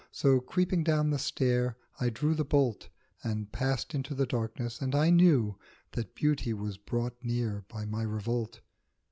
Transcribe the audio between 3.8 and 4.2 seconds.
into